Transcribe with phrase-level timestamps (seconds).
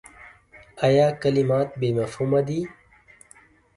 [0.85, 2.59] ایا کلمات بې مفهومه دي؟